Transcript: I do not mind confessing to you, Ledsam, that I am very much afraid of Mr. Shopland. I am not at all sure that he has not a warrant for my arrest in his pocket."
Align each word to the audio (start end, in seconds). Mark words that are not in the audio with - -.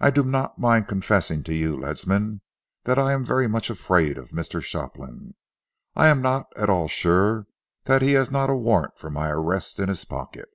I 0.00 0.08
do 0.08 0.22
not 0.24 0.58
mind 0.58 0.88
confessing 0.88 1.42
to 1.42 1.54
you, 1.54 1.76
Ledsam, 1.76 2.40
that 2.84 2.98
I 2.98 3.12
am 3.12 3.22
very 3.22 3.46
much 3.46 3.68
afraid 3.68 4.16
of 4.16 4.30
Mr. 4.30 4.62
Shopland. 4.62 5.34
I 5.94 6.08
am 6.08 6.22
not 6.22 6.46
at 6.56 6.70
all 6.70 6.88
sure 6.88 7.46
that 7.84 8.00
he 8.00 8.12
has 8.12 8.30
not 8.30 8.48
a 8.48 8.56
warrant 8.56 8.96
for 8.96 9.10
my 9.10 9.28
arrest 9.28 9.78
in 9.78 9.90
his 9.90 10.06
pocket." 10.06 10.48